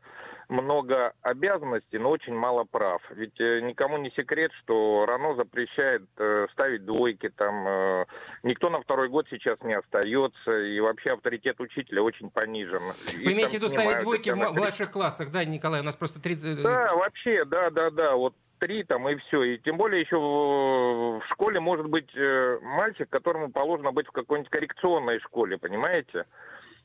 [0.48, 3.02] много обязанностей, но очень мало прав.
[3.10, 8.04] Ведь э, никому не секрет, что РАНО запрещает э, ставить двойки, там э,
[8.42, 12.80] никто на второй год сейчас не остается, и вообще авторитет учителя очень понижен.
[13.16, 15.80] Вы имеете в виду ставить двойки в младших классах, да, Николай?
[15.80, 16.62] У нас просто 30...
[16.62, 18.16] Да, вообще, да, да, да.
[18.16, 19.42] Вот три там и все.
[19.42, 24.12] И тем более еще в, в школе может быть э, мальчик, которому положено быть в
[24.12, 26.26] какой-нибудь коррекционной школе, понимаете?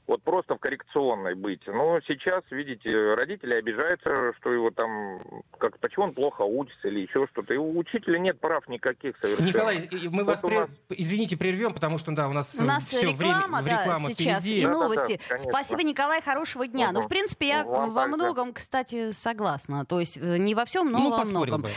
[0.07, 1.61] Вот просто в коррекционной быть.
[1.67, 5.21] Но сейчас, видите, родители обижаются, что его там,
[5.57, 7.53] как почему он плохо учится или еще что-то.
[7.53, 9.47] И у учителя нет прав никаких совершенно.
[9.47, 10.69] Николай, мы вот вас, нас...
[10.89, 14.43] извините, прервем, потому что, да, у нас У нас все реклама, время, да, реклама сейчас,
[14.43, 14.61] впереди.
[14.61, 15.19] и новости.
[15.29, 16.87] Да, да, да, Спасибо, Николай, хорошего дня.
[16.87, 16.93] Угу.
[16.93, 19.85] Ну, в принципе, я Вам во многом, кстати, согласна.
[19.85, 21.61] То есть э, не во всем, но ну, во многом.
[21.61, 21.69] Бы.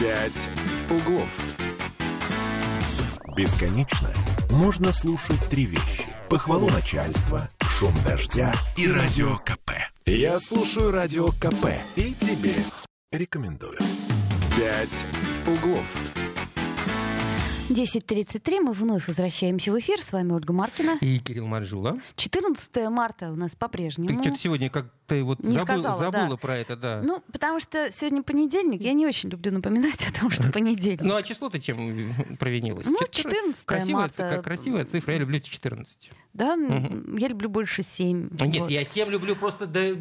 [0.00, 0.48] Пять
[0.90, 1.56] углов.
[3.36, 4.10] Бесконечно
[4.50, 9.70] можно слушать три вещи похвалу начальства, шум дождя и радио КП.
[10.06, 12.54] Я слушаю радио КП и тебе
[13.12, 13.78] рекомендую.
[14.56, 15.06] «Пять
[15.46, 16.25] углов».
[17.68, 20.00] 10.33, мы вновь возвращаемся в эфир.
[20.00, 20.98] С вами Ольга Маркина.
[21.00, 21.98] И Кирилл Манжула.
[22.14, 24.08] 14 марта у нас по-прежнему.
[24.08, 26.36] Ты что-то сегодня как-то вот не забыл, сказала, забыла да.
[26.36, 27.00] про это, да.
[27.02, 28.82] Ну, потому что сегодня понедельник.
[28.82, 31.00] Я не очень люблю напоминать о том, что понедельник.
[31.02, 32.86] Ну, а число ты чем провинилась?
[32.86, 34.42] Ну, 14 красивая, марта.
[34.44, 36.12] Красивая цифра, я люблю 14.
[36.34, 37.16] Да, угу.
[37.16, 38.28] я люблю больше 7.
[38.30, 38.70] Нет, вот.
[38.70, 39.96] я 7 люблю просто до,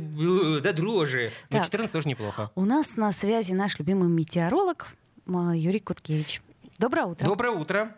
[0.62, 1.32] до дрожи.
[1.50, 2.52] Но 14 тоже неплохо.
[2.54, 4.90] У нас на связи наш любимый метеоролог
[5.26, 6.44] Юрий Куткевич.
[6.78, 7.26] Доброе утро.
[7.26, 7.96] Доброе утро.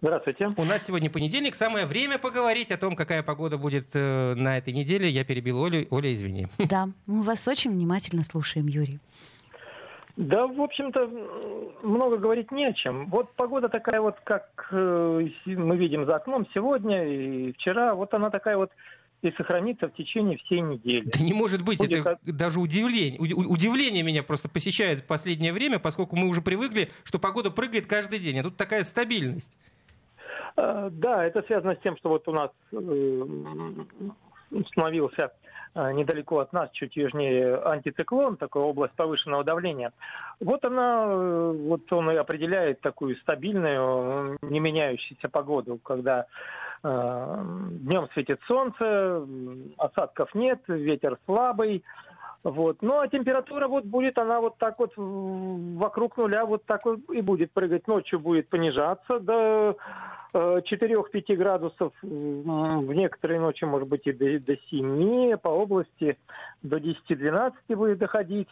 [0.00, 0.50] Здравствуйте.
[0.56, 1.54] У нас сегодня понедельник.
[1.54, 5.10] Самое время поговорить о том, какая погода будет э, на этой неделе.
[5.10, 5.86] Я перебил Олю.
[5.90, 6.46] Оля, извини.
[6.58, 8.98] Да, мы вас очень внимательно слушаем, Юрий.
[10.16, 11.06] Да, в общем-то,
[11.82, 13.06] много говорить не о чем.
[13.06, 18.30] Вот погода такая вот, как э, мы видим за окном сегодня и вчера, вот она
[18.30, 18.70] такая вот
[19.22, 21.10] и сохранится в течение всей недели.
[21.12, 23.18] Да не может быть, Будет это даже удивление.
[23.18, 27.86] Уди- Удивление меня просто посещает в последнее время, поскольку мы уже привыкли, что погода прыгает
[27.86, 29.56] каждый день, а тут такая стабильность.
[30.56, 32.76] Э, Да, это связано с тем, что вот у нас э,
[34.50, 35.32] установился
[35.74, 39.92] э, недалеко от нас, чуть южнее, антициклон, такая область повышенного давления.
[40.40, 46.26] Вот она, вот он и определяет такую стабильную, не меняющуюся погоду, когда
[46.82, 49.26] днем светит солнце,
[49.78, 51.82] осадков нет, ветер слабый,
[52.44, 52.78] вот.
[52.82, 57.20] Ну, а температура вот будет, она вот так вот вокруг нуля вот так вот и
[57.20, 57.88] будет прыгать.
[57.88, 59.76] Ночью будет понижаться до
[60.32, 66.16] э, 4-5 градусов, м, в некоторые ночи, может быть, и до, до 7, по области
[66.62, 68.48] до 10-12 будет доходить.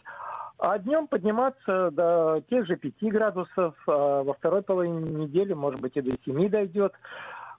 [0.59, 5.95] А днем подниматься до тех же 5 градусов, а во второй половине недели, может быть,
[5.95, 6.93] и до 7 дойдет.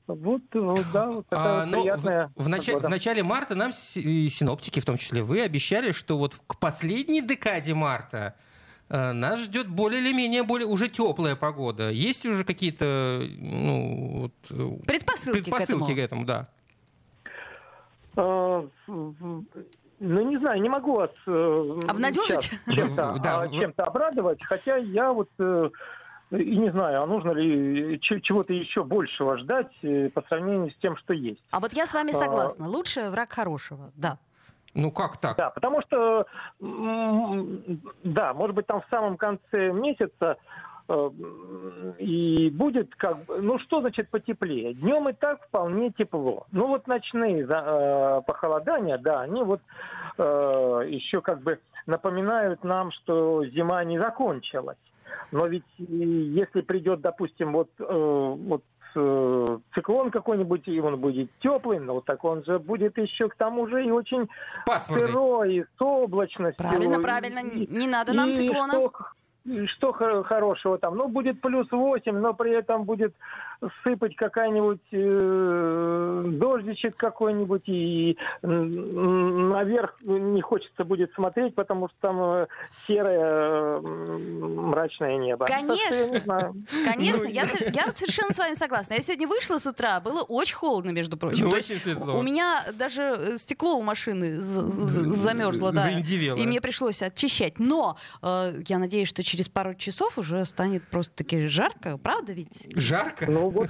[0.09, 3.55] Вот, вот, да, вот такая А, вот ну, приятная в, в начале, в начале марта
[3.55, 8.35] нам синоптики, в том числе вы, обещали, что вот к последней декаде марта
[8.89, 11.91] э, нас ждет более или менее более уже теплая погода.
[11.91, 16.49] Есть уже какие-то ну, вот, Предпосылки, предпосылки к к этому, да.
[18.15, 18.71] В-
[20.01, 22.51] Ну, не знаю, не могу вас э, Обнадежить?
[22.75, 25.71] чем-то, Да, а, вы- чем-то обрадовать, хотя я вот э,
[26.31, 30.97] и не знаю, а нужно ли чего-то еще большего ждать э, по сравнению с тем,
[30.97, 31.43] что есть.
[31.51, 32.69] А вот я с вами А, согласна.
[32.69, 34.19] Лучше враг хорошего, да.
[34.75, 35.37] Ну как так?
[35.37, 36.27] Да, потому что,
[36.61, 40.37] да, может быть, там в самом конце месяца
[40.89, 41.11] э,
[41.99, 44.75] и будет как бы, ну что значит потеплее?
[44.75, 46.47] Днем и так вполне тепло.
[46.53, 49.61] Ну вот ночные за- э, похолодания, да, они вот
[50.19, 54.77] э, еще как бы напоминают нам, что зима не закончилась.
[55.33, 58.63] Но ведь если придет, допустим, вот, э, вот
[58.97, 63.67] э, циклон какой-нибудь, и он будет теплый, но так он же будет еще к тому
[63.69, 64.29] же и очень
[64.67, 65.07] Пасмурный.
[65.07, 66.67] сырой, и с облачностью.
[66.67, 67.39] Правильно, правильно.
[67.41, 68.73] и- Не надо нам и циклона.
[68.73, 68.93] Что,
[69.45, 70.97] и что хо- хорошего там?
[70.97, 73.15] Ну, будет плюс 8, но при этом будет
[73.83, 82.21] сыпать какая-нибудь э, дождичек какой-нибудь, и м, наверх не хочется будет смотреть, потому что там
[82.23, 82.47] э,
[82.87, 85.47] серое э, мрачное небо.
[85.47, 86.55] Конечно.
[86.85, 88.95] Конечно, Ну, я, совершенно с вами согласна.
[88.95, 91.47] Я сегодня вышла с утра, было очень холодно, между прочим.
[91.47, 92.19] Ну, очень светло.
[92.19, 95.91] У меня даже э, стекло у машины замерзло, да.
[95.91, 97.59] И мне пришлось очищать.
[97.59, 102.69] Но э, я надеюсь, что через пару часов уже станет просто-таки жарко, правда ведь?
[102.77, 103.27] Жарко?
[103.29, 103.69] Ну вот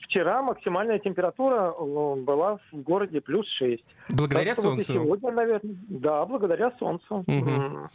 [0.00, 3.82] вчера максимальная температура э, была в городе плюс 6.
[4.08, 4.92] Благодаря Так солнцу.
[4.92, 7.24] сегодня, наверное, да, благодаря солнцу.
[7.26, 7.88] М.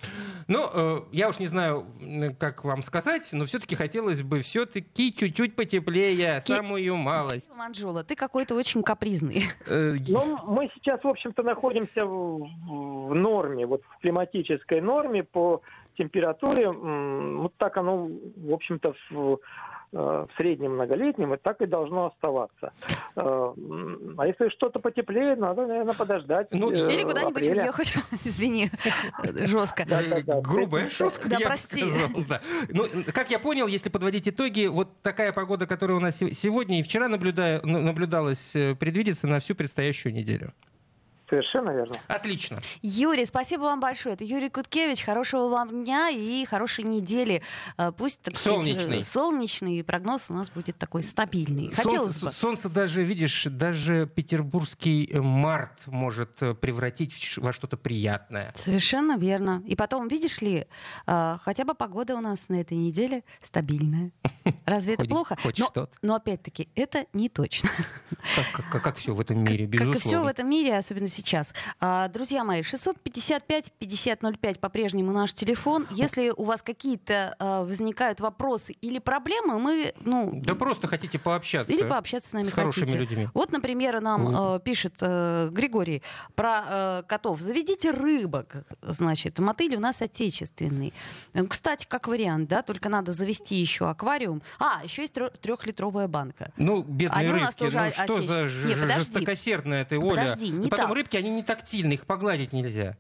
[0.48, 1.86] Ну, э, я уж не знаю,
[2.40, 7.50] как вам сказать, но все-таки хотелось бы все-таки чуть-чуть потеплее, Ки- самую малость.
[7.56, 9.44] Манжула, ты какой-то очень капризный.
[9.68, 15.62] Э, Ну, мы сейчас, в общем-то, находимся в, норме, вот в климатической норме по
[15.98, 16.70] температуре.
[16.70, 19.40] Вот так оно, в общем-то, в,
[19.96, 22.74] в среднем многолетнем, и так и должно оставаться.
[23.16, 23.54] Э,
[24.18, 26.48] А если что-то потеплее, надо, наверное, подождать.
[26.52, 27.64] Ну, э, Или куда-нибудь апреля.
[27.64, 27.94] уехать.
[28.26, 28.70] Извини,
[29.24, 29.86] жестко.
[29.88, 30.42] Да, да, да.
[30.42, 31.82] Грубая шутка, Да, прости.
[31.86, 32.40] сказал.
[32.70, 36.80] Ну, как я понял, если подводить итоги, вот такая погода, которая у нас се- сегодня
[36.80, 40.54] и вчера наблюдалась, э, предвидится на всю предстоящую неделю.
[41.30, 41.96] Совершенно верно.
[42.08, 42.62] Отлично.
[42.82, 44.14] Юрий, спасибо вам большое.
[44.16, 45.04] Это Юрий Куткевич.
[45.04, 47.42] Хорошего вам дня и хорошей недели.
[47.78, 49.00] Э, Пусть так сказать, Солнечный.
[49.00, 51.74] э, солнечный прогноз у нас будет такой стабильный.
[51.74, 52.32] Хотелось солнце, бы.
[52.32, 58.54] солнце даже, видишь, даже петербургский э, март может э, превратить во что-то приятное.
[58.58, 59.64] Совершенно верно.
[59.66, 60.68] И потом, видишь ли,
[61.08, 64.12] э, хотя бы погода у нас на этой неделе стабильная.
[64.66, 65.38] Разве это плохо?
[65.42, 65.98] хоть но, что-то.
[66.02, 67.70] но опять-таки, это не точно.
[68.54, 69.98] Как, как, все в этом мире, Как безусловно.
[69.98, 71.54] и все в этом мире, особенно сейчас.
[71.80, 75.88] А, друзья мои, 655-5005 по-прежнему наш телефон.
[75.92, 81.74] Если у вас какие-то а, возникают вопросы или проблемы, мы, ну, Да просто хотите пообщаться.
[81.74, 82.98] или пообщаться с нами с хорошими хотите.
[83.00, 83.30] людьми.
[83.34, 86.02] Вот, например, нам э, пишет э, Григорий
[86.36, 87.40] про э, котов.
[87.40, 89.40] Заведите рыбок, значит.
[89.40, 90.94] Мотыль у нас отечественный.
[91.34, 94.42] Э, Кстати, как вариант, да, только надо завести еще аквариум.
[94.60, 96.52] А, еще есть трехлитровая банка.
[96.58, 98.50] Ну, бедные Они у нас рыбки, тоже ну что за отечественные.
[98.50, 99.00] ж- Не, подожди.
[99.04, 100.10] жестокосердная ты, Оля?
[100.10, 100.96] Подожди, не И потом так.
[101.06, 102.98] Рыбки, они не тактильные, их погладить нельзя.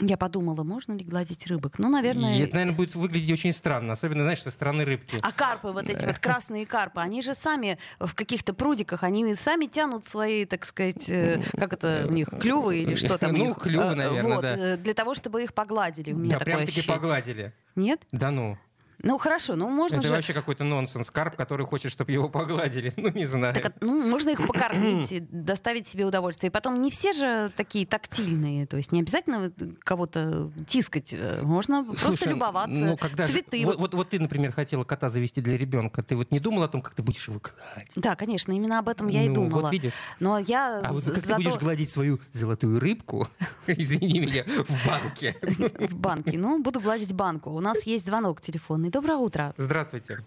[0.00, 1.78] Я подумала, можно ли гладить рыбок?
[1.78, 2.36] Ну, наверное...
[2.36, 5.16] И это, наверное, будет выглядеть очень странно, особенно, знаешь, со стороны рыбки.
[5.22, 9.66] А карпы, вот эти вот красные карпы, они же сами в каких-то прудиках, они сами
[9.66, 13.92] тянут свои, так сказать, э, как это у них, клювы или что там Ну, клювы,
[13.92, 14.56] Э, наверное, вот, да.
[14.56, 16.12] э, Для того, чтобы их погладили.
[16.12, 16.96] У меня Да, такое прям таки ощущение.
[16.98, 17.52] погладили.
[17.76, 18.02] Нет?
[18.10, 18.58] Да ну.
[19.02, 20.14] Ну хорошо, ну можно Это же...
[20.14, 21.10] вообще какой-то нонсенс.
[21.10, 22.92] Карп, который хочет, чтобы его погладили.
[23.02, 23.52] Ну, не знаю.
[23.54, 26.50] Так, ну, можно их покормить, и доставить себе удовольствие.
[26.50, 32.08] И потом не все же такие тактильные, то есть не обязательно кого-то тискать, можно просто
[32.08, 32.78] Слушай, любоваться.
[32.78, 33.64] ну, когда же- Цветы.
[33.64, 33.80] вот, вот.
[33.80, 36.02] вот, вот ты, например, хотела кота завести для ребенка.
[36.04, 37.90] Ты вот не думала о том, как ты будешь его гладить?
[37.96, 39.62] Да, конечно, именно об этом я и Ну, думала.
[39.62, 39.92] Вот видишь.
[40.20, 43.26] Но я А вот как ты зато будешь гладить свою золотую рыбку,
[43.66, 45.36] извини меня, в банке?
[45.88, 46.38] в банке.
[46.38, 47.50] Ну, буду гладить банку.
[47.50, 48.90] У нас есть звонок телефонный.
[48.92, 49.54] Доброе утро.
[49.56, 50.18] Здравствуйте.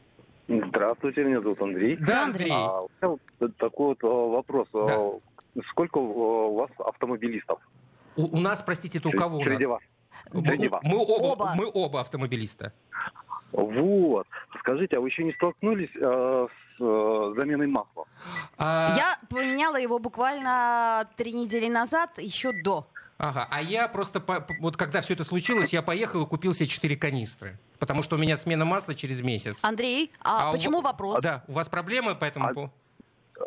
[0.48, 1.98] Здравствуйте, меня зовут Андрей.
[1.98, 2.52] Да, Андрей.
[2.52, 4.68] А, у меня вот такой вот а, вопрос.
[4.74, 5.62] Да.
[5.70, 7.60] Сколько а, у вас автомобилистов?
[8.16, 9.40] У, у нас, простите, это у кого?
[9.42, 9.82] Среди вас.
[10.32, 10.82] Среди вас.
[10.84, 11.54] Мы оба, Оба.
[11.56, 12.74] мы оба автомобилиста.
[13.52, 14.26] Вот.
[14.62, 18.06] Скажите, а вы еще не столкнулись а, с а, заменой масла?
[18.58, 22.88] А, Я поменяла его буквально три недели назад, еще до.
[23.18, 26.68] Ага, а я просто, по- вот когда все это случилось, я поехал и купил себе
[26.68, 27.58] 4 канистры.
[27.80, 29.58] Потому что у меня смена масла через месяц.
[29.64, 31.22] Андрей, а, А у почему ва- вопрос?
[31.22, 32.74] Да, у вас проблемы по этому А- поводу?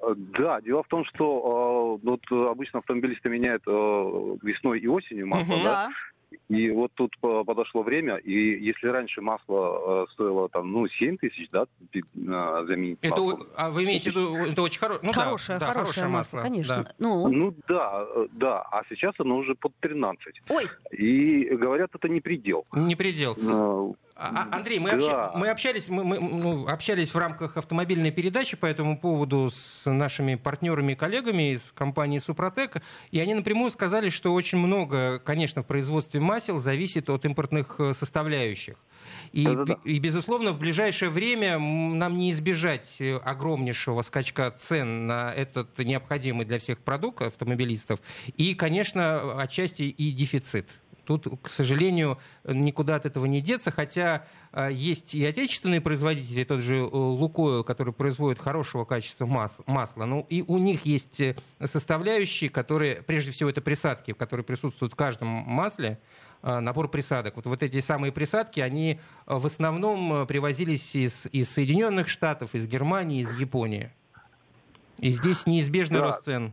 [0.03, 5.27] А, Да, дело в том, что а, вот обычно автомобилисты меняют а, весной и осенью
[5.27, 5.65] масло, Мгм.
[5.65, 5.89] да?
[6.49, 8.33] И вот тут по- подошло время, и
[8.65, 11.65] если раньше масло э, стоило там, ну, 7 тысяч, да,
[12.29, 13.47] а, заменить Это, масло.
[13.57, 14.99] а вы имеете в виду, это очень хоро...
[15.03, 16.85] ну, хорошее, да, хорошее масло, конечно.
[16.85, 16.95] да.
[16.99, 20.41] Ну, Ну да, э, да, а сейчас оно уже под 13.
[20.49, 22.67] ой, И говорят, это не предел.
[22.73, 23.37] Не предел.
[24.21, 24.97] А- а- Андрей, мы, Да.
[24.97, 29.89] обща- мы общались, мы, мы, ну, общались в рамках автомобильной передачи по этому поводу с
[29.89, 35.63] нашими партнерами и коллегами из компании Супротек, и они напрямую сказали, что очень много, конечно,
[35.63, 38.75] в производстве масел зависит от импортных э, составляющих.
[39.33, 39.47] И,
[39.85, 46.45] и, безусловно, в ближайшее время нам не избежать э, огромнейшего скачка цен на этот необходимый
[46.45, 48.01] для всех продукт автомобилистов.
[48.37, 50.67] И, конечно, отчасти и дефицит.
[51.09, 56.61] Тут, к сожалению, никуда от этого не деться, хотя э, есть и отечественные производители, тот
[56.61, 61.35] же э, Лукойл, который производит хорошего качества мас- масла, ну и у них есть э,
[61.65, 65.99] составляющие, которые, прежде всего, это присадки, которые присутствуют в каждом масле,
[66.43, 67.37] набор присадок.
[67.37, 73.23] Вот, вот эти самые присадки, они в основном привозились из, из Соединенных Штатов, из Германии,
[73.23, 73.91] из Японии.
[74.99, 76.05] И здесь неизбежный Да.
[76.05, 76.53] рост цен.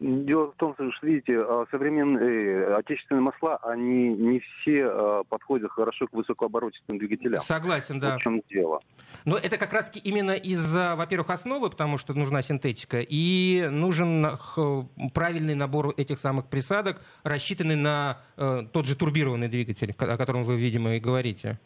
[0.00, 5.70] Дело в том, что, видите, а, современные э, отечественные масла, они не все э, подходят
[5.72, 7.42] хорошо к высокооборотистым двигателям.
[7.42, 8.16] Согласен, да.
[8.16, 8.80] В чем дело.
[9.26, 14.86] Но это как раз именно из-за, во-первых, основы, потому что нужна синтетика, и нужен х-
[15.12, 20.56] правильный набор этих самых присадок, рассчитанный на э, тот же турбированный двигатель, о котором вы,
[20.56, 21.58] видимо, и говорите.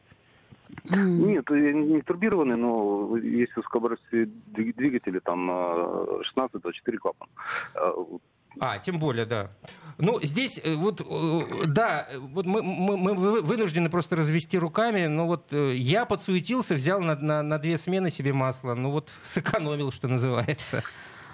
[0.90, 3.52] Нет, э, не турбированный, но есть
[4.52, 7.28] двиг- двигатели, там э, 16-24 клапан.
[8.60, 9.50] А, тем более, да.
[9.98, 15.06] Ну, здесь э, вот, э, да, вот мы, мы- мы вы- вынуждены просто развести руками,
[15.06, 19.90] но вот я подсуетился, взял на, на, на две смены себе масло, ну вот сэкономил,
[19.92, 20.82] что называется.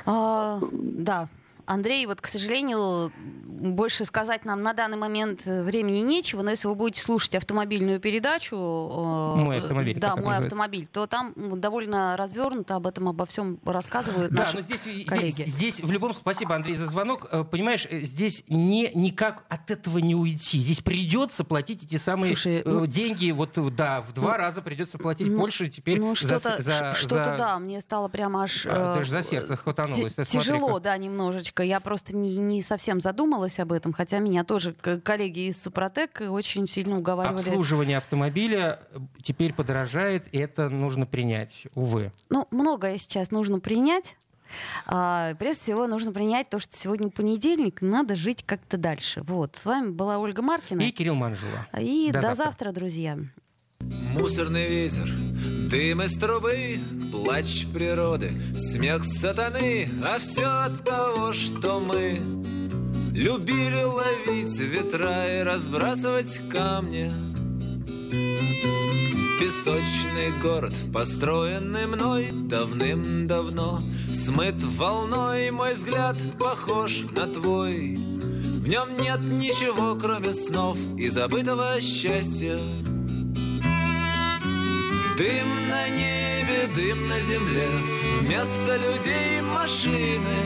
[0.06, 1.28] а, да.
[1.70, 3.12] Андрей, вот, к сожалению,
[3.46, 8.00] больше сказать нам на данный момент э, времени нечего, но если вы будете слушать автомобильную
[8.00, 8.56] передачу...
[8.56, 10.46] э, «Мой автомобиль», Да, «Мой называется.
[10.48, 15.06] автомобиль», то там довольно развернуто об этом, обо всем рассказывают Да, наши но здесь, здесь,
[15.06, 15.42] коллеги.
[15.46, 17.28] здесь в любом спасибо, Андрей, за звонок.
[17.30, 20.58] Э, Понимаешь, здесь не, никак от этого не уйти.
[20.58, 23.30] Здесь придется платить эти самые Слушай, ну- деньги.
[23.30, 27.24] Вот, да, в два Ну, раза придется платить ну, больше теперь Ну, что-то, за- что-то
[27.24, 28.66] за- да, мне стало прямо аж...
[28.66, 30.14] А, э, даже за сердце хватанулось.
[30.14, 31.59] Смотри, Тяжело, как- да, немножечко.
[31.62, 36.66] Я просто не, не совсем задумалась об этом, хотя меня тоже коллеги из Супротек очень
[36.66, 37.40] сильно уговаривали.
[37.40, 42.12] Обслуживание автомобиля э, теперь подорожает, и это нужно принять, увы.
[42.28, 44.16] Ну, многое сейчас нужно принять.
[44.86, 49.22] А, прежде всего, нужно принять то, что сегодня понедельник, надо жить как-то дальше.
[49.22, 50.80] Вот, с вами была Ольга Маркина.
[50.80, 51.66] И Кирилл Манжула.
[51.78, 52.44] И До до, завтра.
[52.44, 53.18] завтра, друзья.
[54.14, 55.08] Мусорный ветер,
[55.70, 56.78] дым из трубы,
[57.12, 62.20] плач природы, смех сатаны, а все от того, что мы
[63.12, 67.12] любили ловить ветра и разбрасывать камни.
[69.38, 73.80] Песочный город, построенный мной давным-давно,
[74.12, 77.94] смыт волной, мой взгляд похож на твой.
[77.94, 82.58] В нем нет ничего, кроме снов и забытого счастья.
[85.20, 87.68] Дым на небе, дым на земле,
[88.22, 90.38] вместо людей машины.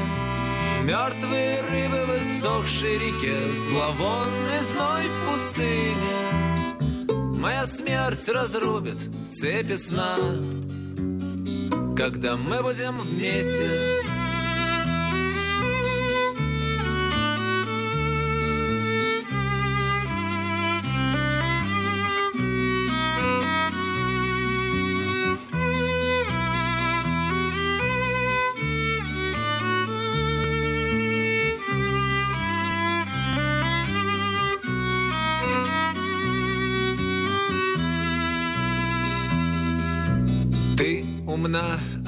[0.83, 6.19] Мертвые рыбы в иссохшей реке, зловонный зной в пустыне.
[7.41, 8.99] Моя смерть разрубит
[9.33, 10.17] цепи сна,
[11.97, 14.14] когда мы будем вместе.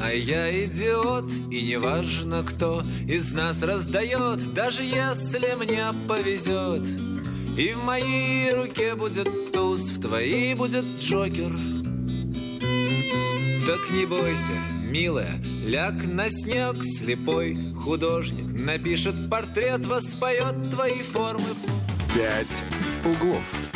[0.07, 6.83] А я идиот И неважно, кто из нас раздает Даже если мне повезет.
[7.59, 11.53] И в моей руке будет туз В твоей будет Джокер.
[13.67, 14.53] Так не бойся,
[14.91, 21.49] милая Ляг на снег, слепой художник Напишет портрет, воспоет твои формы.
[22.15, 22.65] «Пять
[23.05, 23.76] углов».